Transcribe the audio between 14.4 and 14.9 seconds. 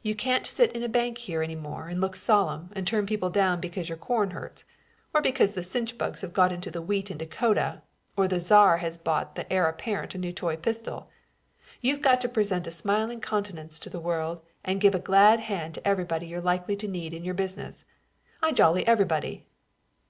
and